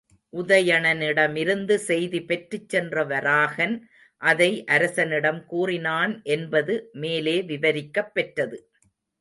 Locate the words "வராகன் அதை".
3.03-4.63